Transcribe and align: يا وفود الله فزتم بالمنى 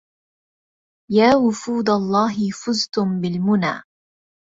يا 1.11 1.35
وفود 1.35 1.89
الله 1.89 2.49
فزتم 2.51 3.21
بالمنى 3.21 3.83